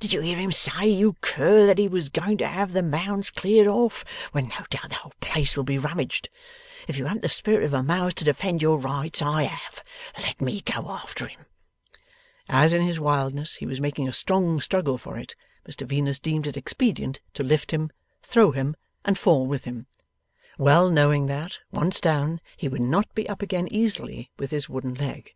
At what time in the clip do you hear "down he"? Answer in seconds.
22.00-22.66